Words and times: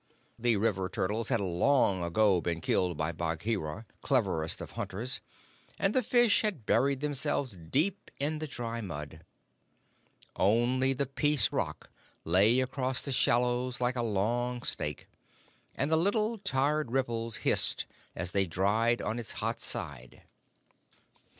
The 0.39 0.57
river 0.57 0.89
turtles 0.89 1.29
had 1.29 1.39
long 1.39 2.03
ago 2.03 2.41
been 2.41 2.59
killed 2.59 2.97
by 2.97 3.11
Bagheera, 3.11 3.85
cleverest 4.01 4.59
of 4.59 4.71
hunters, 4.71 5.21
and 5.77 5.93
the 5.93 6.01
fish 6.01 6.41
had 6.41 6.65
buried 6.65 7.01
themselves 7.01 7.55
deep 7.69 8.09
in 8.19 8.39
the 8.39 8.47
dry 8.47 8.81
mud. 8.81 9.23
Only 10.35 10.93
the 10.93 11.05
Peace 11.05 11.51
Rock 11.51 11.91
lay 12.25 12.61
across 12.61 13.01
the 13.01 13.11
shallows 13.11 13.79
like 13.79 13.95
a 13.95 14.01
long 14.01 14.63
snake, 14.63 15.07
and 15.75 15.91
the 15.91 15.97
little 15.97 16.39
tired 16.39 16.89
ripples 16.89 17.37
hissed 17.45 17.85
as 18.15 18.31
they 18.31 18.47
dried 18.47 19.03
on 19.03 19.19
its 19.19 19.33
hot 19.33 19.59
side. 19.61 20.23